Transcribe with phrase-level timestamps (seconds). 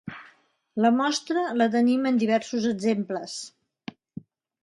[0.85, 3.37] La mostra la tenim en diversos exemples.